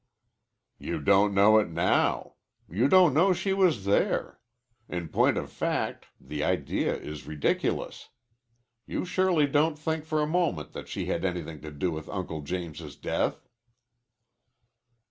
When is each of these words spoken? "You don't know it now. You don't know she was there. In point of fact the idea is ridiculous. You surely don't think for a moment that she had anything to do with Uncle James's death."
"You 0.79 0.99
don't 0.99 1.31
know 1.31 1.59
it 1.59 1.69
now. 1.69 2.33
You 2.67 2.87
don't 2.87 3.13
know 3.13 3.33
she 3.33 3.53
was 3.53 3.85
there. 3.85 4.39
In 4.89 5.09
point 5.09 5.37
of 5.37 5.51
fact 5.51 6.07
the 6.19 6.43
idea 6.43 6.95
is 6.97 7.27
ridiculous. 7.27 8.09
You 8.87 9.05
surely 9.05 9.45
don't 9.45 9.77
think 9.77 10.03
for 10.05 10.23
a 10.23 10.25
moment 10.25 10.73
that 10.73 10.87
she 10.87 11.05
had 11.05 11.23
anything 11.23 11.61
to 11.61 11.69
do 11.69 11.91
with 11.91 12.09
Uncle 12.09 12.41
James's 12.41 12.95
death." 12.95 13.47